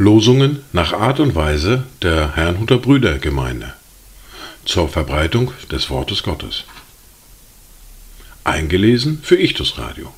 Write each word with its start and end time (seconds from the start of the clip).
Losungen 0.00 0.60
nach 0.72 0.94
Art 0.94 1.20
und 1.20 1.34
Weise 1.34 1.84
der 2.00 2.34
Herrnhuter 2.34 2.78
Brüdergemeinde 2.78 3.74
zur 4.64 4.88
Verbreitung 4.88 5.52
des 5.70 5.90
Wortes 5.90 6.22
Gottes. 6.22 6.64
Eingelesen 8.42 9.20
für 9.22 9.36
Ichtus 9.36 9.76
Radio. 9.76 10.10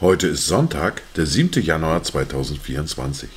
Heute 0.00 0.26
ist 0.26 0.48
Sonntag, 0.48 1.02
der 1.14 1.26
7. 1.26 1.62
Januar 1.62 2.02
2024. 2.02 3.28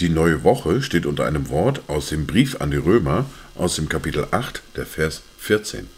Die 0.00 0.10
neue 0.10 0.44
Woche 0.44 0.82
steht 0.82 1.06
unter 1.06 1.24
einem 1.24 1.48
Wort 1.48 1.88
aus 1.88 2.10
dem 2.10 2.26
Brief 2.26 2.60
an 2.60 2.70
die 2.70 2.76
Römer 2.76 3.24
aus 3.54 3.76
dem 3.76 3.88
Kapitel 3.88 4.26
8, 4.32 4.60
der 4.76 4.84
Vers 4.84 5.22
14. 5.38 5.88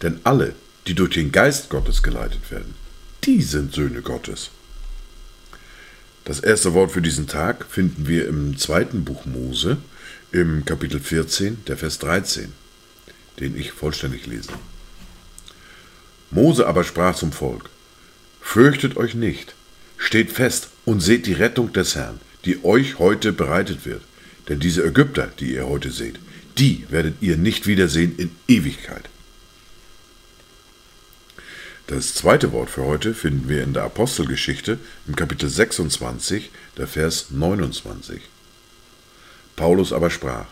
Denn 0.00 0.18
alle, 0.24 0.54
die 0.86 0.94
durch 0.94 1.10
den 1.10 1.30
Geist 1.30 1.68
Gottes 1.68 2.02
geleitet 2.02 2.50
werden, 2.50 2.74
die 3.24 3.42
sind 3.42 3.74
Söhne 3.74 4.00
Gottes. 4.00 4.50
Das 6.28 6.40
erste 6.40 6.74
Wort 6.74 6.92
für 6.92 7.00
diesen 7.00 7.26
Tag 7.26 7.64
finden 7.70 8.06
wir 8.06 8.28
im 8.28 8.58
zweiten 8.58 9.02
Buch 9.02 9.24
Mose, 9.24 9.78
im 10.30 10.66
Kapitel 10.66 11.00
14, 11.00 11.64
der 11.66 11.78
Vers 11.78 12.00
13, 12.00 12.52
den 13.40 13.56
ich 13.56 13.72
vollständig 13.72 14.26
lese. 14.26 14.50
Mose 16.30 16.66
aber 16.66 16.84
sprach 16.84 17.16
zum 17.16 17.32
Volk, 17.32 17.70
Fürchtet 18.42 18.98
euch 18.98 19.14
nicht, 19.14 19.54
steht 19.96 20.30
fest 20.30 20.68
und 20.84 21.00
seht 21.00 21.24
die 21.24 21.32
Rettung 21.32 21.72
des 21.72 21.94
Herrn, 21.94 22.20
die 22.44 22.62
euch 22.62 22.98
heute 22.98 23.32
bereitet 23.32 23.86
wird. 23.86 24.02
Denn 24.50 24.60
diese 24.60 24.84
Ägypter, 24.84 25.30
die 25.40 25.54
ihr 25.54 25.66
heute 25.66 25.90
seht, 25.90 26.18
die 26.58 26.84
werdet 26.90 27.14
ihr 27.22 27.38
nicht 27.38 27.66
wiedersehen 27.66 28.14
in 28.18 28.30
Ewigkeit. 28.48 29.08
Das 31.88 32.12
zweite 32.12 32.52
Wort 32.52 32.68
für 32.68 32.84
heute 32.84 33.14
finden 33.14 33.48
wir 33.48 33.62
in 33.62 33.72
der 33.72 33.84
Apostelgeschichte 33.84 34.78
im 35.06 35.16
Kapitel 35.16 35.48
26, 35.48 36.50
der 36.76 36.86
Vers 36.86 37.28
29. 37.30 38.20
Paulus 39.56 39.94
aber 39.94 40.10
sprach, 40.10 40.44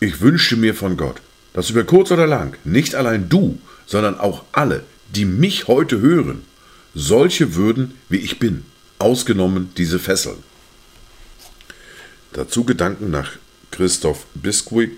Ich 0.00 0.20
wünschte 0.20 0.56
mir 0.56 0.74
von 0.74 0.96
Gott, 0.96 1.20
dass 1.52 1.70
über 1.70 1.84
kurz 1.84 2.10
oder 2.10 2.26
lang 2.26 2.58
nicht 2.64 2.96
allein 2.96 3.28
du, 3.28 3.60
sondern 3.86 4.18
auch 4.18 4.42
alle, 4.50 4.82
die 5.14 5.24
mich 5.24 5.68
heute 5.68 6.00
hören, 6.00 6.42
solche 6.92 7.54
würden, 7.54 7.94
wie 8.08 8.18
ich 8.18 8.40
bin, 8.40 8.64
ausgenommen 8.98 9.70
diese 9.76 10.00
Fesseln. 10.00 10.42
Dazu 12.32 12.64
Gedanken 12.64 13.12
nach 13.12 13.30
Christoph 13.70 14.26
Biskuit 14.34 14.90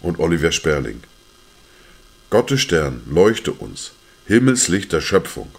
und 0.00 0.18
Oliver 0.18 0.50
Sperling. 0.50 1.02
Gottes 2.30 2.62
Stern 2.62 3.02
leuchte 3.06 3.52
uns, 3.52 3.92
Himmelslicht 4.26 4.92
der 4.92 5.00
Schöpfung. 5.00 5.50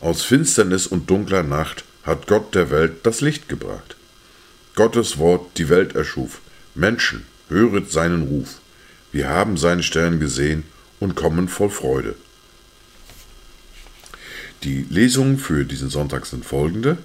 Aus 0.00 0.22
Finsternis 0.24 0.88
und 0.88 1.08
dunkler 1.08 1.44
Nacht 1.44 1.84
hat 2.02 2.26
Gott 2.26 2.54
der 2.54 2.70
Welt 2.70 3.04
das 3.04 3.20
Licht 3.20 3.48
gebracht. 3.48 3.96
Gottes 4.74 5.18
Wort 5.18 5.56
die 5.58 5.68
Welt 5.68 5.94
erschuf. 5.94 6.40
Menschen, 6.74 7.24
höret 7.48 7.92
seinen 7.92 8.22
Ruf. 8.22 8.60
Wir 9.12 9.28
haben 9.28 9.56
seinen 9.56 9.84
Stern 9.84 10.18
gesehen 10.18 10.64
und 10.98 11.14
kommen 11.14 11.46
voll 11.46 11.70
Freude. 11.70 12.16
Die 14.64 14.86
Lesungen 14.90 15.38
für 15.38 15.64
diesen 15.64 15.90
Sonntag 15.90 16.26
sind 16.26 16.44
folgende. 16.44 16.98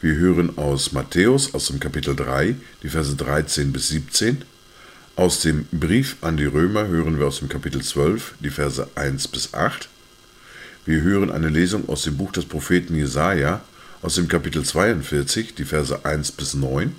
Wir 0.00 0.14
hören 0.14 0.56
aus 0.58 0.92
Matthäus 0.92 1.54
aus 1.54 1.66
dem 1.66 1.80
Kapitel 1.80 2.14
3, 2.14 2.54
die 2.82 2.88
Verse 2.88 3.16
13 3.16 3.72
bis 3.72 3.88
17. 3.88 4.42
Aus 5.16 5.40
dem 5.40 5.66
Brief 5.72 6.16
an 6.20 6.36
die 6.36 6.44
Römer 6.44 6.86
hören 6.86 7.18
wir 7.18 7.26
aus 7.26 7.38
dem 7.38 7.48
Kapitel 7.48 7.82
12, 7.82 8.34
die 8.40 8.50
Verse 8.50 8.88
1 8.94 9.28
bis 9.28 9.54
8. 9.54 9.88
Wir 10.86 11.00
hören 11.00 11.32
eine 11.32 11.48
Lesung 11.48 11.88
aus 11.88 12.02
dem 12.02 12.18
Buch 12.18 12.30
des 12.32 12.44
Propheten 12.44 12.94
Jesaja, 12.94 13.62
aus 14.02 14.16
dem 14.16 14.28
Kapitel 14.28 14.62
42, 14.62 15.54
die 15.54 15.64
Verse 15.64 16.04
1 16.04 16.32
bis 16.32 16.52
9. 16.52 16.94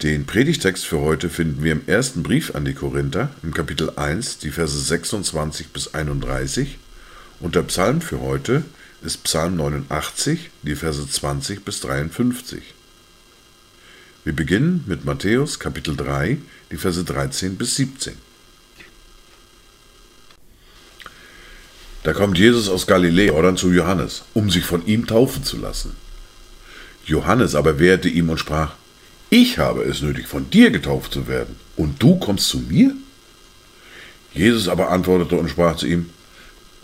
Den 0.00 0.24
Predigtext 0.24 0.84
für 0.86 1.00
heute 1.00 1.28
finden 1.28 1.64
wir 1.64 1.72
im 1.72 1.88
ersten 1.88 2.22
Brief 2.22 2.54
an 2.54 2.64
die 2.64 2.74
Korinther, 2.74 3.30
im 3.42 3.52
Kapitel 3.52 3.90
1, 3.96 4.38
die 4.38 4.52
Verse 4.52 4.78
26 4.78 5.70
bis 5.72 5.92
31. 5.92 6.78
Und 7.40 7.56
der 7.56 7.62
Psalm 7.62 8.00
für 8.00 8.20
heute 8.20 8.62
ist 9.02 9.24
Psalm 9.24 9.56
89, 9.56 10.50
die 10.62 10.76
Verse 10.76 11.04
20 11.04 11.64
bis 11.64 11.80
53. 11.80 12.62
Wir 14.22 14.36
beginnen 14.36 14.84
mit 14.86 15.04
Matthäus 15.04 15.58
Kapitel 15.58 15.96
3, 15.96 16.38
die 16.70 16.76
Verse 16.76 17.02
13 17.02 17.56
bis 17.56 17.74
17. 17.74 18.14
Da 22.04 22.12
kommt 22.12 22.38
Jesus 22.38 22.68
aus 22.68 22.86
Galiläa 22.86 23.40
dann 23.40 23.56
zu 23.56 23.72
Johannes, 23.72 24.24
um 24.34 24.50
sich 24.50 24.64
von 24.64 24.86
ihm 24.86 25.06
taufen 25.06 25.42
zu 25.42 25.56
lassen. 25.56 25.96
Johannes 27.06 27.54
aber 27.54 27.78
wehrte 27.78 28.10
ihm 28.10 28.28
und 28.28 28.38
sprach, 28.38 28.74
ich 29.30 29.58
habe 29.58 29.82
es 29.84 30.02
nötig, 30.02 30.28
von 30.28 30.50
dir 30.50 30.70
getauft 30.70 31.14
zu 31.14 31.26
werden, 31.28 31.56
und 31.76 32.02
du 32.02 32.16
kommst 32.16 32.48
zu 32.48 32.58
mir? 32.58 32.94
Jesus 34.34 34.68
aber 34.68 34.90
antwortete 34.90 35.36
und 35.36 35.48
sprach 35.48 35.76
zu 35.76 35.86
ihm, 35.86 36.10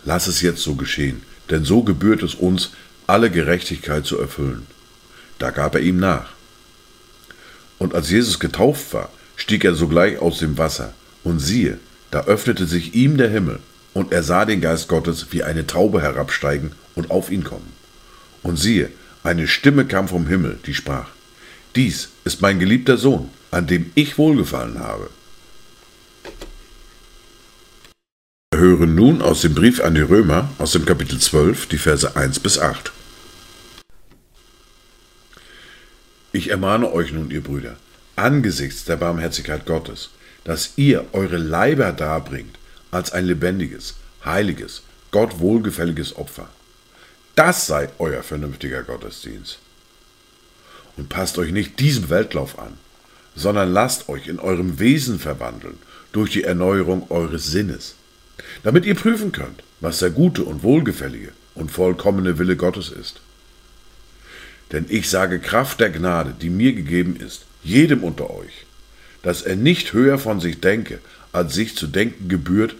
Lass 0.03 0.25
es 0.25 0.41
jetzt 0.41 0.63
so 0.63 0.73
geschehen, 0.73 1.21
denn 1.51 1.65
so 1.65 1.83
gebührt 1.83 2.23
es 2.23 2.33
uns, 2.33 2.71
alle 3.05 3.29
Gerechtigkeit 3.29 4.07
zu 4.07 4.17
erfüllen. 4.17 4.65
Da 5.37 5.51
gab 5.51 5.75
er 5.75 5.81
ihm 5.81 5.97
nach. 5.97 6.31
Und 7.77 7.93
als 7.93 8.09
Jesus 8.09 8.39
getauft 8.39 8.91
war, 8.93 9.09
stieg 9.35 9.63
er 9.63 9.75
sogleich 9.75 10.17
aus 10.17 10.39
dem 10.39 10.57
Wasser, 10.57 10.95
und 11.23 11.39
siehe, 11.39 11.77
da 12.09 12.25
öffnete 12.25 12.65
sich 12.65 12.95
ihm 12.95 13.17
der 13.17 13.29
Himmel, 13.29 13.59
und 13.93 14.11
er 14.11 14.23
sah 14.23 14.45
den 14.45 14.61
Geist 14.61 14.87
Gottes 14.87 15.27
wie 15.31 15.43
eine 15.43 15.67
Taube 15.67 16.01
herabsteigen 16.01 16.71
und 16.95 17.11
auf 17.11 17.31
ihn 17.31 17.43
kommen. 17.43 17.73
Und 18.43 18.57
siehe, 18.57 18.89
eine 19.23 19.47
Stimme 19.47 19.85
kam 19.85 20.07
vom 20.07 20.27
Himmel, 20.27 20.59
die 20.65 20.73
sprach, 20.73 21.09
Dies 21.75 22.09
ist 22.25 22.41
mein 22.41 22.59
geliebter 22.59 22.97
Sohn, 22.97 23.29
an 23.51 23.67
dem 23.67 23.91
ich 23.95 24.17
wohlgefallen 24.17 24.79
habe. 24.79 25.09
Wir 28.53 28.59
hören 28.59 28.95
nun 28.95 29.21
aus 29.21 29.41
dem 29.41 29.55
Brief 29.55 29.81
an 29.81 29.95
die 29.95 30.01
Römer, 30.01 30.49
aus 30.57 30.73
dem 30.73 30.85
Kapitel 30.85 31.19
12, 31.19 31.67
die 31.67 31.77
Verse 31.77 32.15
1 32.15 32.39
bis 32.39 32.59
8. 32.59 32.91
Ich 36.33 36.49
ermahne 36.49 36.91
euch 36.91 37.11
nun, 37.11 37.31
ihr 37.31 37.41
Brüder, 37.41 37.77
angesichts 38.15 38.85
der 38.85 38.97
Barmherzigkeit 38.97 39.65
Gottes, 39.65 40.09
dass 40.43 40.73
ihr 40.75 41.05
eure 41.13 41.37
Leiber 41.37 41.91
darbringt 41.91 42.57
als 42.91 43.11
ein 43.11 43.25
lebendiges, 43.25 43.95
heiliges, 44.23 44.83
Gott 45.11 45.39
wohlgefälliges 45.39 46.15
Opfer. 46.15 46.49
Das 47.35 47.67
sei 47.67 47.89
euer 47.97 48.23
vernünftiger 48.23 48.83
Gottesdienst. 48.83 49.59
Und 50.97 51.09
passt 51.09 51.37
euch 51.37 51.51
nicht 51.51 51.79
diesem 51.79 52.09
Weltlauf 52.09 52.59
an, 52.59 52.73
sondern 53.35 53.71
lasst 53.71 54.09
euch 54.09 54.27
in 54.27 54.39
eurem 54.39 54.79
Wesen 54.79 55.19
verwandeln 55.19 55.77
durch 56.11 56.31
die 56.31 56.43
Erneuerung 56.43 57.09
eures 57.09 57.47
Sinnes, 57.47 57.95
damit 58.63 58.85
ihr 58.85 58.95
prüfen 58.95 59.31
könnt, 59.31 59.63
was 59.79 59.99
der 59.99 60.09
gute 60.09 60.43
und 60.43 60.63
wohlgefällige 60.63 61.31
und 61.55 61.71
vollkommene 61.71 62.37
Wille 62.37 62.57
Gottes 62.57 62.89
ist. 62.89 63.21
Denn 64.71 64.85
ich 64.89 65.09
sage 65.09 65.39
Kraft 65.39 65.79
der 65.79 65.89
Gnade, 65.89 66.35
die 66.39 66.49
mir 66.49 66.73
gegeben 66.73 67.15
ist, 67.15 67.45
jedem 67.63 68.03
unter 68.03 68.29
euch, 68.29 68.65
dass 69.23 69.41
er 69.41 69.55
nicht 69.55 69.93
höher 69.93 70.17
von 70.17 70.39
sich 70.39 70.61
denke, 70.61 70.99
als 71.31 71.53
sich 71.53 71.75
zu 71.75 71.87
denken 71.87 72.27
gebührt, 72.27 72.75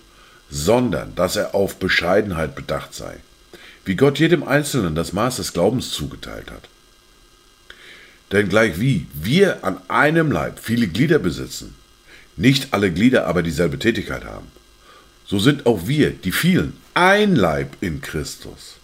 sondern 0.52 1.16
dass 1.16 1.38
er 1.38 1.56
auf 1.56 1.78
Bescheidenheit 1.78 2.56
bedacht 2.56 2.94
sei, 2.94 3.16
wie 3.86 3.96
Gott 3.96 4.20
jedem 4.20 4.44
Einzelnen 4.44 4.94
das 4.94 5.14
Maß 5.14 5.38
des 5.38 5.54
Glaubens 5.54 5.92
zugeteilt 5.92 6.52
hat. 6.52 6.68
Denn 8.32 8.50
gleichwie 8.50 9.08
wir 9.14 9.64
an 9.64 9.78
einem 9.88 10.32
Leib 10.32 10.60
viele 10.60 10.88
Glieder 10.88 11.20
besitzen, 11.20 11.76
nicht 12.36 12.74
alle 12.74 12.92
Glieder 12.92 13.28
aber 13.28 13.44
dieselbe 13.44 13.80
Tätigkeit 13.80 14.26
haben, 14.26 14.48
so 15.26 15.40
sind 15.40 15.66
auch 15.66 15.88
wir, 15.88 16.12
die 16.12 16.32
vielen, 16.32 16.74
ein 16.94 17.36
Leib 17.36 17.78
in 17.80 18.02
Christus 18.02 18.76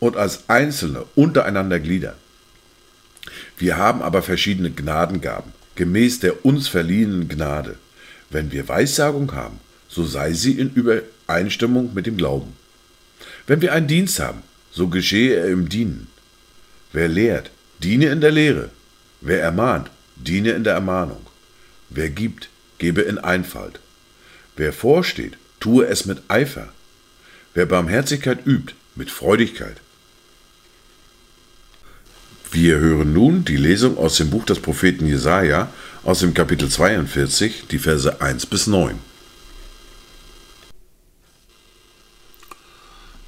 und 0.00 0.16
als 0.16 0.48
Einzelne 0.48 1.04
untereinander 1.14 1.78
Glieder. 1.78 2.16
Wir 3.58 3.76
haben 3.76 4.02
aber 4.02 4.22
verschiedene 4.22 4.70
Gnadengaben, 4.70 5.52
gemäß 5.74 6.20
der 6.20 6.44
uns 6.44 6.68
verliehenen 6.68 7.28
Gnade. 7.28 7.76
Wenn 8.30 8.50
wir 8.50 8.68
Weissagung 8.68 9.32
haben, 9.34 9.60
so 9.92 10.06
sei 10.06 10.32
sie 10.32 10.52
in 10.52 10.72
Übereinstimmung 10.72 11.92
mit 11.92 12.06
dem 12.06 12.16
Glauben. 12.16 12.54
Wenn 13.46 13.60
wir 13.60 13.72
einen 13.72 13.88
Dienst 13.88 14.18
haben, 14.20 14.42
so 14.70 14.88
geschehe 14.88 15.34
er 15.36 15.48
im 15.48 15.68
Dienen. 15.68 16.06
Wer 16.92 17.08
lehrt, 17.08 17.50
diene 17.82 18.06
in 18.06 18.20
der 18.20 18.30
Lehre. 18.30 18.70
Wer 19.20 19.42
ermahnt, 19.42 19.90
diene 20.16 20.52
in 20.52 20.64
der 20.64 20.74
Ermahnung. 20.74 21.26
Wer 21.90 22.08
gibt, 22.08 22.48
gebe 22.78 23.02
in 23.02 23.18
Einfalt. 23.18 23.80
Wer 24.56 24.72
vorsteht, 24.72 25.34
tue 25.60 25.86
es 25.86 26.06
mit 26.06 26.22
Eifer. 26.28 26.72
Wer 27.54 27.66
Barmherzigkeit 27.66 28.46
übt, 28.46 28.74
mit 28.94 29.10
Freudigkeit. 29.10 29.76
Wir 32.50 32.78
hören 32.78 33.12
nun 33.12 33.44
die 33.44 33.56
Lesung 33.56 33.98
aus 33.98 34.16
dem 34.16 34.30
Buch 34.30 34.44
des 34.44 34.60
Propheten 34.60 35.06
Jesaja 35.06 35.72
aus 36.02 36.20
dem 36.20 36.34
Kapitel 36.34 36.68
42, 36.68 37.64
die 37.70 37.78
Verse 37.78 38.20
1 38.20 38.46
bis 38.46 38.66
9. 38.66 39.11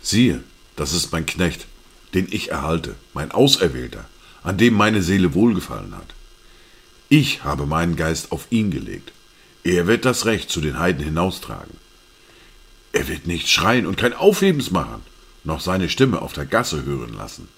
Siehe, 0.04 0.44
das 0.76 0.92
ist 0.92 1.12
mein 1.12 1.24
Knecht, 1.24 1.66
den 2.12 2.28
ich 2.30 2.50
erhalte, 2.50 2.94
mein 3.14 3.30
Auserwählter, 3.30 4.04
an 4.42 4.58
dem 4.58 4.74
meine 4.74 5.02
Seele 5.02 5.32
wohlgefallen 5.32 5.96
hat. 5.96 6.14
Ich 7.08 7.42
habe 7.42 7.64
meinen 7.64 7.96
Geist 7.96 8.30
auf 8.30 8.46
ihn 8.50 8.70
gelegt. 8.70 9.12
Er 9.64 9.86
wird 9.86 10.04
das 10.04 10.26
Recht 10.26 10.50
zu 10.50 10.60
den 10.60 10.78
Heiden 10.78 11.02
hinaustragen. 11.02 11.78
Er 12.92 13.08
wird 13.08 13.26
nicht 13.26 13.48
schreien 13.48 13.86
und 13.86 13.96
kein 13.96 14.12
Aufhebens 14.12 14.70
machen, 14.70 15.00
noch 15.42 15.60
seine 15.60 15.88
Stimme 15.88 16.20
auf 16.20 16.34
der 16.34 16.44
Gasse 16.44 16.84
hören 16.84 17.14
lassen. 17.14 17.48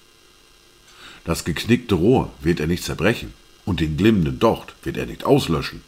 Das 1.24 1.44
geknickte 1.44 1.96
Rohr 1.96 2.32
wird 2.40 2.60
er 2.60 2.68
nicht 2.68 2.84
zerbrechen, 2.84 3.34
und 3.64 3.80
den 3.80 3.96
glimmenden 3.96 4.38
Docht 4.38 4.76
wird 4.84 4.96
er 4.96 5.06
nicht 5.06 5.24
auslöschen. 5.24 5.82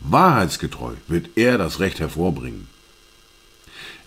Wahrheitsgetreu 0.00 0.94
wird 1.06 1.28
er 1.36 1.56
das 1.56 1.78
Recht 1.78 2.00
hervorbringen. 2.00 2.66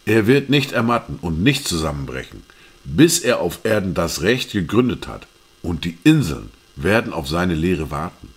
Er 0.08 0.26
wird 0.26 0.50
nicht 0.50 0.72
ermatten 0.72 1.20
und 1.22 1.44
nicht 1.44 1.68
zusammenbrechen, 1.68 2.42
bis 2.86 3.20
er 3.20 3.42
auf 3.42 3.60
Erden 3.66 3.94
das 3.94 4.22
Recht 4.22 4.54
gegründet 4.54 5.06
hat, 5.06 5.28
und 5.62 5.84
die 5.84 5.98
Inseln 6.06 6.50
werden 6.78 7.12
auf 7.12 7.28
seine 7.28 7.56
Lehre 7.56 7.92
warten. 7.92 8.30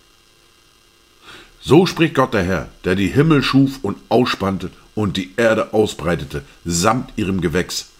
So 1.60 1.86
spricht 1.86 2.14
Gott 2.16 2.34
der 2.34 2.42
Herr, 2.42 2.68
der 2.82 2.96
die 2.96 3.06
Himmel 3.06 3.44
schuf 3.44 3.78
und 3.82 3.98
ausspannte 4.08 4.72
und 4.96 5.16
die 5.16 5.30
Erde 5.36 5.72
ausbreitete, 5.72 6.42
samt 6.64 7.12
ihrem 7.14 7.40
Gewächs, 7.40 7.90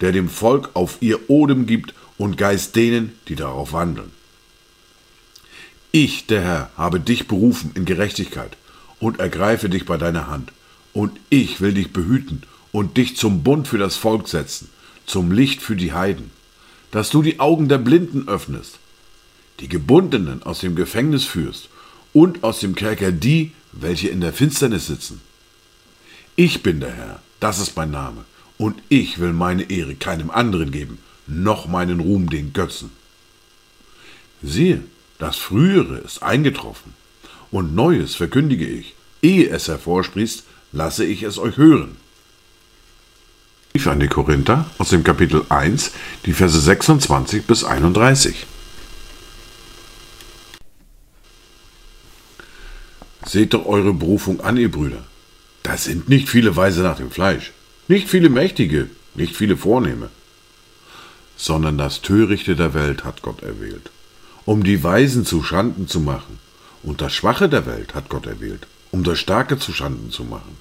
der 0.00 0.12
dem 0.12 0.28
Volk 0.28 0.70
auf 0.74 0.98
ihr 1.00 1.28
Odem 1.28 1.66
gibt 1.66 1.94
und 2.18 2.38
Geist 2.38 2.76
denen, 2.76 3.12
die 3.26 3.34
darauf 3.34 3.72
wandeln. 3.72 4.12
Ich, 5.90 6.26
der 6.28 6.42
Herr, 6.42 6.70
habe 6.76 7.00
dich 7.00 7.26
berufen 7.26 7.72
in 7.74 7.86
Gerechtigkeit 7.86 8.56
und 9.00 9.18
ergreife 9.18 9.68
dich 9.68 9.84
bei 9.84 9.96
deiner 9.96 10.28
Hand. 10.28 10.52
Und 10.92 11.18
ich 11.28 11.60
will 11.60 11.74
dich 11.74 11.92
behüten 11.92 12.44
und 12.76 12.98
dich 12.98 13.16
zum 13.16 13.42
Bund 13.42 13.66
für 13.66 13.78
das 13.78 13.96
Volk 13.96 14.28
setzen, 14.28 14.68
zum 15.06 15.32
Licht 15.32 15.62
für 15.62 15.76
die 15.76 15.94
Heiden, 15.94 16.30
dass 16.90 17.08
du 17.08 17.22
die 17.22 17.40
Augen 17.40 17.70
der 17.70 17.78
Blinden 17.78 18.28
öffnest, 18.28 18.80
die 19.60 19.68
Gebundenen 19.70 20.42
aus 20.42 20.58
dem 20.58 20.76
Gefängnis 20.76 21.24
führst 21.24 21.70
und 22.12 22.44
aus 22.44 22.60
dem 22.60 22.74
Kerker 22.74 23.12
die, 23.12 23.52
welche 23.72 24.08
in 24.08 24.20
der 24.20 24.34
Finsternis 24.34 24.88
sitzen. 24.88 25.22
Ich 26.34 26.62
bin 26.62 26.80
der 26.80 26.92
Herr, 26.92 27.22
das 27.40 27.60
ist 27.60 27.78
mein 27.78 27.92
Name, 27.92 28.26
und 28.58 28.82
ich 28.90 29.20
will 29.20 29.32
meine 29.32 29.70
Ehre 29.70 29.94
keinem 29.94 30.30
anderen 30.30 30.70
geben, 30.70 30.98
noch 31.26 31.68
meinen 31.68 32.00
Ruhm 32.00 32.28
den 32.28 32.52
Götzen. 32.52 32.90
Siehe, 34.42 34.82
das 35.18 35.38
Frühere 35.38 35.96
ist 35.96 36.22
eingetroffen, 36.22 36.92
und 37.50 37.74
Neues 37.74 38.16
verkündige 38.16 38.66
ich. 38.66 38.94
Ehe 39.22 39.48
es 39.48 39.66
hervorsprießt, 39.66 40.44
lasse 40.72 41.06
ich 41.06 41.22
es 41.22 41.38
euch 41.38 41.56
hören. 41.56 41.96
Brief 43.76 43.88
an 43.88 44.00
die 44.00 44.08
Korinther 44.08 44.64
aus 44.78 44.88
dem 44.88 45.04
Kapitel 45.04 45.44
1, 45.50 45.90
die 46.24 46.32
Verse 46.32 46.58
26 46.58 47.44
bis 47.44 47.62
31. 47.62 48.46
Seht 53.26 53.52
doch 53.52 53.66
eure 53.66 53.92
Berufung 53.92 54.40
an, 54.40 54.56
ihr 54.56 54.70
Brüder. 54.70 55.04
Da 55.62 55.76
sind 55.76 56.08
nicht 56.08 56.30
viele 56.30 56.56
Weise 56.56 56.80
nach 56.80 56.96
dem 56.96 57.10
Fleisch, 57.10 57.52
nicht 57.86 58.08
viele 58.08 58.30
Mächtige, 58.30 58.88
nicht 59.14 59.36
viele 59.36 59.58
Vornehme, 59.58 60.08
sondern 61.36 61.76
das 61.76 62.00
Törichte 62.00 62.56
der 62.56 62.72
Welt 62.72 63.04
hat 63.04 63.20
Gott 63.20 63.42
erwählt, 63.42 63.90
um 64.46 64.64
die 64.64 64.82
Weisen 64.82 65.26
zu 65.26 65.42
Schanden 65.42 65.86
zu 65.86 66.00
machen, 66.00 66.38
und 66.82 67.02
das 67.02 67.12
Schwache 67.12 67.50
der 67.50 67.66
Welt 67.66 67.94
hat 67.94 68.08
Gott 68.08 68.24
erwählt, 68.24 68.66
um 68.90 69.04
das 69.04 69.18
Starke 69.18 69.58
zu 69.58 69.74
Schanden 69.74 70.10
zu 70.10 70.24
machen. 70.24 70.56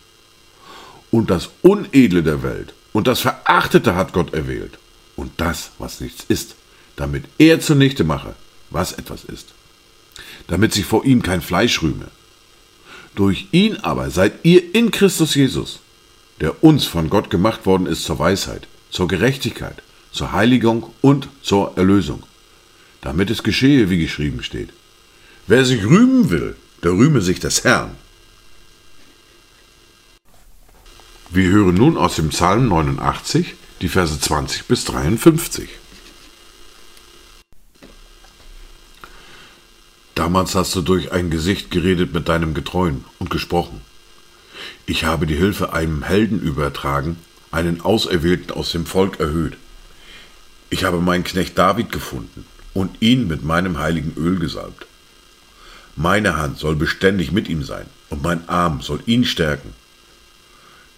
Und 1.11 1.29
das 1.29 1.51
Unedle 1.61 2.21
der 2.21 2.43
Welt 2.43 2.73
und 2.95 3.07
das 3.07 3.19
Verachtete 3.19 3.95
hat 3.95 4.13
Gott 4.13 4.33
erwählt, 4.33 4.79
und 5.17 5.33
das, 5.35 5.71
was 5.79 5.99
nichts 5.99 6.23
ist, 6.29 6.55
damit 6.95 7.25
er 7.37 7.59
zunichte 7.59 8.05
mache, 8.05 8.35
was 8.69 8.93
etwas 8.93 9.25
ist, 9.25 9.49
damit 10.47 10.73
sich 10.73 10.85
vor 10.85 11.03
ihm 11.03 11.21
kein 11.21 11.41
Fleisch 11.41 11.81
rühme, 11.81 12.07
durch 13.13 13.47
ihn 13.51 13.75
aber 13.75 14.11
seid 14.11 14.45
ihr 14.45 14.73
in 14.73 14.91
Christus 14.91 15.35
Jesus, 15.35 15.81
der 16.39 16.63
uns 16.63 16.85
von 16.85 17.09
Gott 17.09 17.29
gemacht 17.29 17.65
worden 17.65 17.85
ist 17.85 18.05
zur 18.05 18.17
Weisheit, 18.17 18.65
zur 18.91 19.09
Gerechtigkeit, 19.09 19.83
zur 20.13 20.31
Heiligung 20.31 20.93
und 21.01 21.27
zur 21.41 21.73
Erlösung, 21.75 22.23
damit 23.01 23.29
es 23.29 23.43
geschehe, 23.43 23.89
wie 23.89 23.99
geschrieben 23.99 24.41
steht. 24.41 24.69
Wer 25.47 25.65
sich 25.65 25.83
rühmen 25.83 26.29
will, 26.29 26.55
der 26.81 26.91
rühme 26.91 27.19
sich 27.19 27.41
des 27.41 27.65
Herrn. 27.65 27.97
Wir 31.31 31.49
hören 31.49 31.73
nun 31.73 31.97
aus 31.97 32.15
dem 32.15 32.29
Psalm 32.29 32.67
89 32.67 33.55
die 33.81 33.89
Verse 33.89 34.19
20 34.19 34.65
bis 34.65 34.85
53. 34.85 35.69
Damals 40.13 40.53
hast 40.55 40.75
du 40.75 40.81
durch 40.81 41.11
ein 41.11 41.31
Gesicht 41.31 41.71
geredet 41.71 42.13
mit 42.13 42.29
deinem 42.29 42.53
Getreuen 42.53 43.03
und 43.17 43.31
gesprochen. 43.31 43.81
Ich 44.85 45.03
habe 45.03 45.25
die 45.25 45.35
Hilfe 45.35 45.73
einem 45.73 46.03
Helden 46.03 46.39
übertragen, 46.39 47.17
einen 47.51 47.81
Auserwählten 47.81 48.51
aus 48.51 48.71
dem 48.71 48.85
Volk 48.85 49.19
erhöht. 49.19 49.57
Ich 50.69 50.83
habe 50.83 51.01
meinen 51.01 51.23
Knecht 51.23 51.57
David 51.57 51.91
gefunden 51.91 52.45
und 52.73 53.01
ihn 53.01 53.27
mit 53.27 53.43
meinem 53.43 53.79
heiligen 53.79 54.13
Öl 54.15 54.37
gesalbt. 54.37 54.85
Meine 55.95 56.37
Hand 56.37 56.59
soll 56.59 56.75
beständig 56.75 57.31
mit 57.31 57.49
ihm 57.49 57.63
sein 57.63 57.87
und 58.09 58.21
mein 58.21 58.47
Arm 58.47 58.81
soll 58.81 59.01
ihn 59.07 59.25
stärken. 59.25 59.73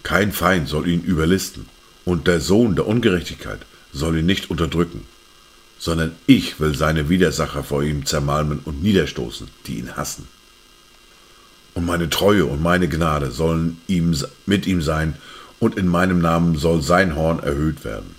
Kein 0.02 0.32
Feind 0.32 0.68
soll 0.68 0.88
ihn 0.88 1.02
überlisten 1.02 1.66
und 2.04 2.26
der 2.26 2.40
Sohn 2.40 2.76
der 2.76 2.86
Ungerechtigkeit 2.86 3.60
soll 3.92 4.18
ihn 4.18 4.26
nicht 4.26 4.50
unterdrücken 4.50 5.04
sondern 5.78 6.16
ich 6.26 6.58
will 6.58 6.76
seine 6.76 7.08
Widersacher 7.08 7.62
vor 7.62 7.82
ihm 7.82 8.04
zermalmen 8.04 8.60
und 8.64 8.82
niederstoßen, 8.82 9.48
die 9.66 9.78
ihn 9.78 9.96
hassen. 9.96 10.26
Und 11.74 11.86
meine 11.86 12.10
Treue 12.10 12.44
und 12.44 12.60
meine 12.60 12.88
Gnade 12.88 13.30
sollen 13.30 13.80
ihm, 13.86 14.16
mit 14.46 14.66
ihm 14.66 14.82
sein, 14.82 15.14
und 15.60 15.76
in 15.76 15.88
meinem 15.88 16.20
Namen 16.20 16.56
soll 16.56 16.82
sein 16.82 17.16
Horn 17.16 17.40
erhöht 17.40 17.84
werden. 17.84 18.14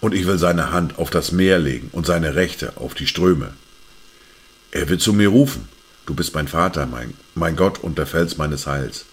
Und 0.00 0.14
ich 0.14 0.26
will 0.26 0.38
seine 0.38 0.70
Hand 0.70 0.98
auf 0.98 1.10
das 1.10 1.32
Meer 1.32 1.58
legen 1.58 1.88
und 1.92 2.06
seine 2.06 2.34
Rechte 2.34 2.76
auf 2.76 2.94
die 2.94 3.06
Ströme. 3.06 3.54
Er 4.70 4.88
wird 4.88 5.00
zu 5.00 5.12
mir 5.12 5.28
rufen, 5.28 5.68
du 6.04 6.14
bist 6.14 6.34
mein 6.34 6.48
Vater, 6.48 6.86
mein, 6.86 7.14
mein 7.34 7.56
Gott 7.56 7.78
und 7.78 7.96
der 7.96 8.06
Fels 8.06 8.36
meines 8.36 8.66
Heils. 8.66 9.06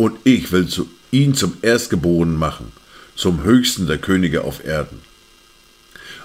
Und 0.00 0.16
ich 0.24 0.50
will 0.50 0.66
zu, 0.66 0.88
ihn 1.10 1.34
zum 1.34 1.58
Erstgeborenen 1.60 2.34
machen, 2.34 2.72
zum 3.16 3.42
höchsten 3.42 3.86
der 3.86 3.98
Könige 3.98 4.44
auf 4.44 4.64
Erden. 4.64 5.02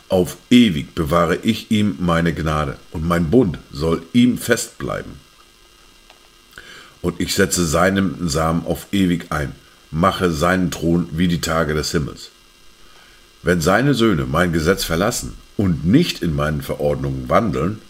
Auf 0.08 0.38
ewig 0.50 0.96
bewahre 0.96 1.36
ich 1.44 1.72
ihm 1.72 1.98
meine 2.00 2.34
Gnade, 2.34 2.78
und 2.92 3.06
mein 3.06 3.30
Bund 3.30 3.58
soll 3.74 4.02
ihm 4.14 4.38
fest 4.38 4.78
bleiben. 4.78 5.20
Und 7.02 7.20
ich 7.20 7.36
setze 7.36 7.66
seinem 7.66 8.30
Samen 8.30 8.66
auf 8.66 8.88
ewig 8.94 9.26
ein, 9.34 9.52
mache 9.92 10.32
seinen 10.32 10.72
Thron 10.72 11.10
wie 11.12 11.28
die 11.28 11.42
Tage 11.42 11.74
des 11.74 11.92
Himmels. 11.92 12.30
Wenn 13.44 13.60
seine 13.60 13.94
Söhne 13.94 14.26
mein 14.26 14.54
Gesetz 14.54 14.86
verlassen 14.86 15.34
und 15.58 15.86
nicht 15.86 16.22
in 16.22 16.34
meinen 16.34 16.62
Verordnungen 16.62 17.28
wandeln, 17.28 17.82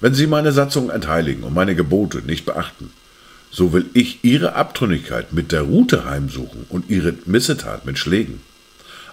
wenn 0.00 0.14
sie 0.14 0.28
meine 0.28 0.52
Satzungen 0.52 0.88
entheiligen 0.88 1.42
und 1.44 1.52
meine 1.52 1.74
Gebote 1.74 2.22
nicht 2.22 2.46
beachten, 2.46 2.90
so 3.56 3.72
will 3.72 3.86
ich 3.94 4.22
ihre 4.22 4.54
Abtrünnigkeit 4.54 5.32
mit 5.32 5.50
der 5.50 5.62
Rute 5.62 6.04
heimsuchen 6.04 6.66
und 6.68 6.90
ihre 6.90 7.14
Missetat 7.24 7.86
mit 7.86 7.98
Schlägen. 7.98 8.40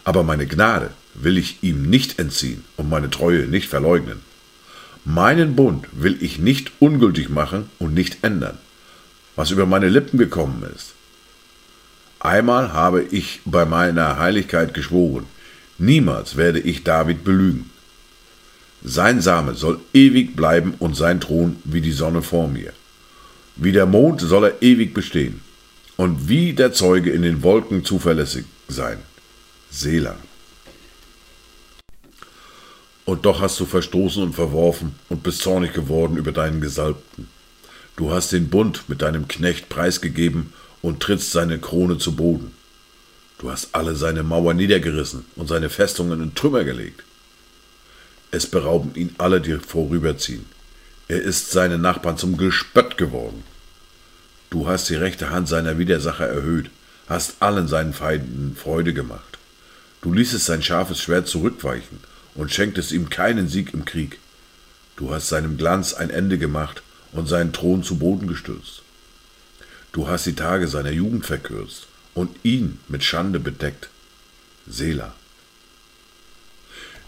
Aber 0.03 0.23
meine 0.23 0.47
Gnade 0.47 0.89
will 1.13 1.37
ich 1.37 1.59
ihm 1.61 1.83
nicht 1.83 2.19
entziehen 2.19 2.65
und 2.75 2.89
meine 2.89 3.09
Treue 3.09 3.47
nicht 3.47 3.69
verleugnen. 3.69 4.19
Meinen 5.05 5.55
Bund 5.55 5.87
will 5.93 6.17
ich 6.19 6.39
nicht 6.39 6.73
ungültig 6.79 7.29
machen 7.29 7.69
und 7.79 7.93
nicht 7.93 8.17
ändern, 8.21 8.57
was 9.37 9.49
über 9.51 9.65
meine 9.65 9.87
Lippen 9.87 10.17
gekommen 10.17 10.61
ist. 10.75 10.91
Einmal 12.19 12.73
habe 12.73 13.01
ich 13.01 13.39
bei 13.45 13.63
meiner 13.63 14.19
Heiligkeit 14.19 14.73
geschworen, 14.73 15.25
niemals 15.77 16.35
werde 16.35 16.59
ich 16.59 16.83
David 16.83 17.23
belügen. 17.23 17.69
Sein 18.83 19.21
Same 19.21 19.55
soll 19.55 19.79
ewig 19.93 20.35
bleiben 20.35 20.73
und 20.79 20.97
sein 20.97 21.21
Thron 21.21 21.55
wie 21.63 21.79
die 21.79 21.93
Sonne 21.93 22.21
vor 22.21 22.49
mir. 22.49 22.73
Wie 23.55 23.71
der 23.71 23.85
Mond 23.85 24.21
soll 24.21 24.45
er 24.45 24.61
ewig 24.61 24.93
bestehen 24.93 25.41
und 25.95 26.27
wie 26.27 26.53
der 26.53 26.73
Zeuge 26.73 27.11
in 27.11 27.21
den 27.21 27.43
Wolken 27.43 27.85
zuverlässig 27.85 28.45
sein. 28.67 28.97
Selah. 29.69 30.17
Und 33.05 33.25
doch 33.25 33.41
hast 33.41 33.59
du 33.59 33.65
verstoßen 33.65 34.23
und 34.23 34.33
verworfen 34.33 34.95
und 35.09 35.23
bist 35.23 35.41
zornig 35.41 35.73
geworden 35.73 36.17
über 36.17 36.31
deinen 36.31 36.61
Gesalbten. 36.61 37.27
Du 37.95 38.11
hast 38.11 38.31
den 38.31 38.49
Bund 38.49 38.85
mit 38.87 39.01
deinem 39.01 39.27
Knecht 39.27 39.69
preisgegeben 39.69 40.53
und 40.81 41.01
trittst 41.01 41.31
seine 41.31 41.59
Krone 41.59 41.97
zu 41.97 42.15
Boden. 42.15 42.51
Du 43.37 43.51
hast 43.51 43.69
alle 43.75 43.95
seine 43.95 44.23
Mauern 44.23 44.57
niedergerissen 44.57 45.25
und 45.35 45.47
seine 45.47 45.69
Festungen 45.69 46.23
in 46.23 46.33
Trümmer 46.33 46.63
gelegt. 46.63 47.03
Es 48.31 48.47
berauben 48.47 48.95
ihn 48.95 49.13
alle, 49.17 49.41
die 49.41 49.57
vorüberziehen. 49.57 50.45
Er 51.07 51.21
ist 51.21 51.51
seinen 51.51 51.81
Nachbarn 51.81 52.17
zum 52.17 52.37
Gespött 52.37 52.97
geworden. 52.97 53.43
Du 54.49 54.67
hast 54.67 54.89
die 54.89 54.95
rechte 54.95 55.31
Hand 55.31 55.47
seiner 55.47 55.77
Widersacher 55.77 56.27
erhöht, 56.27 56.69
hast 57.07 57.35
allen 57.41 57.67
seinen 57.67 57.93
Feinden 57.93 58.55
Freude 58.55 58.93
gemacht. 58.93 59.37
Du 60.01 60.13
ließest 60.13 60.45
sein 60.45 60.61
scharfes 60.61 61.01
Schwert 61.01 61.27
zurückweichen 61.27 61.99
und 62.35 62.51
schenktest 62.51 62.91
ihm 62.91 63.09
keinen 63.09 63.47
Sieg 63.47 63.73
im 63.73 63.85
Krieg. 63.85 64.19
Du 64.95 65.13
hast 65.13 65.29
seinem 65.29 65.57
Glanz 65.57 65.93
ein 65.93 66.09
Ende 66.09 66.37
gemacht 66.37 66.83
und 67.11 67.27
seinen 67.27 67.53
Thron 67.53 67.83
zu 67.83 67.97
Boden 67.97 68.27
gestürzt. 68.27 68.83
Du 69.91 70.07
hast 70.07 70.25
die 70.25 70.35
Tage 70.35 70.67
seiner 70.67 70.91
Jugend 70.91 71.25
verkürzt 71.25 71.87
und 72.13 72.35
ihn 72.43 72.79
mit 72.87 73.03
Schande 73.03 73.39
bedeckt. 73.39 73.89
Selah. 74.67 75.13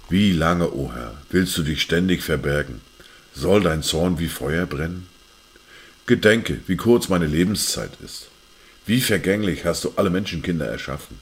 Wie 0.10 0.32
lange, 0.32 0.72
o 0.72 0.86
oh 0.86 0.92
Herr, 0.94 1.18
willst 1.30 1.58
du 1.58 1.64
dich 1.64 1.82
ständig 1.82 2.22
verbergen? 2.22 2.82
Soll 3.36 3.62
dein 3.62 3.84
Zorn 3.84 4.18
wie 4.18 4.30
Feuer 4.30 4.65
brennen? 4.65 5.08
Gedenke, 6.06 6.62
wie 6.68 6.77
kurz 6.77 7.10
meine 7.10 7.27
Lebenszeit 7.27 7.92
ist. 8.04 8.30
Wie 8.86 9.01
vergänglich 9.01 9.65
hast 9.65 9.84
du 9.84 9.94
alle 9.98 10.10
Menschenkinder 10.10 10.68
erschaffen. 10.68 11.20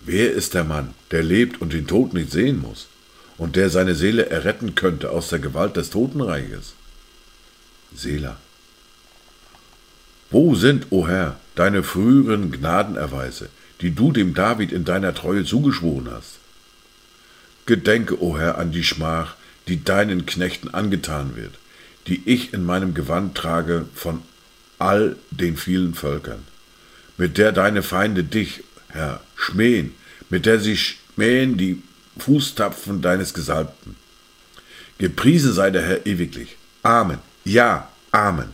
Wer 0.00 0.32
ist 0.32 0.54
der 0.54 0.64
Mann, 0.64 0.94
der 1.10 1.22
lebt 1.22 1.60
und 1.60 1.72
den 1.72 1.86
Tod 1.86 2.14
nicht 2.14 2.30
sehen 2.30 2.60
muss 2.60 2.88
und 3.36 3.56
der 3.56 3.68
seine 3.68 3.94
Seele 3.94 4.30
erretten 4.30 4.74
könnte 4.74 5.10
aus 5.10 5.28
der 5.28 5.38
Gewalt 5.38 5.76
des 5.76 5.90
Totenreiches? 5.90 6.74
Selah. 7.94 8.38
Wo 10.30 10.54
sind, 10.54 10.86
o 10.90 11.00
oh 11.00 11.08
Herr, 11.08 11.40
deine 11.56 11.82
früheren 11.82 12.52
Gnadenerweise, 12.52 13.48
die 13.80 13.90
du 13.90 14.12
dem 14.12 14.34
David 14.34 14.72
in 14.72 14.84
deiner 14.84 15.14
Treue 15.14 15.44
zugeschworen 15.44 16.10
hast? 16.10 16.38
Gedenke, 17.66 18.22
o 18.22 18.28
oh 18.28 18.38
Herr, 18.38 18.58
an 18.58 18.72
die 18.72 18.84
Schmach, 18.84 19.36
die 19.68 19.84
deinen 19.84 20.26
Knechten 20.26 20.72
angetan 20.72 21.36
wird, 21.36 21.58
die 22.06 22.22
ich 22.24 22.52
in 22.52 22.64
meinem 22.64 22.94
Gewand 22.94 23.36
trage 23.36 23.86
von 23.94 24.22
all 24.78 25.16
den 25.30 25.56
vielen 25.56 25.94
Völkern, 25.94 26.42
mit 27.16 27.38
der 27.38 27.52
deine 27.52 27.82
Feinde 27.82 28.24
dich, 28.24 28.64
Herr, 28.88 29.20
schmähen, 29.36 29.94
mit 30.30 30.46
der 30.46 30.58
sie 30.60 30.76
schmähen 30.76 31.56
die 31.56 31.82
Fußtapfen 32.18 33.02
deines 33.02 33.34
Gesalbten. 33.34 33.96
Gepriesen 34.98 35.52
sei 35.52 35.70
der 35.70 35.82
Herr 35.82 36.06
ewiglich. 36.06 36.56
Amen. 36.82 37.18
Ja, 37.44 37.88
Amen. 38.10 38.48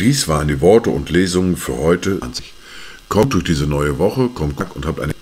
Dies 0.00 0.28
waren 0.28 0.48
die 0.48 0.60
Worte 0.60 0.90
und 0.90 1.08
Lesungen 1.10 1.56
für 1.56 1.78
heute. 1.78 2.20
Kommt 3.08 3.32
durch 3.32 3.44
diese 3.44 3.66
neue 3.66 3.98
Woche, 3.98 4.28
kommt 4.28 4.60
und 4.74 4.84
habt 4.84 5.00
eine 5.00 5.14